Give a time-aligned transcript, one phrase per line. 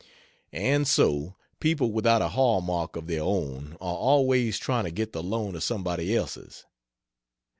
[0.55, 5.13] And so, people without a hall mark of their own are always trying to get
[5.13, 6.65] the loan of somebody else's.